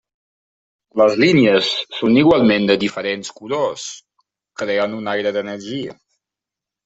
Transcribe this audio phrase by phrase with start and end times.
[1.01, 1.67] Les línies
[1.97, 3.85] són igualment de diferents colors,
[4.63, 5.97] creant un aire d'energia.